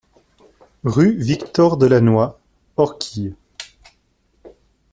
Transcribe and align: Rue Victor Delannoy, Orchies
Rue 0.83 1.15
Victor 1.15 1.77
Delannoy, 1.77 2.31
Orchies 2.75 3.35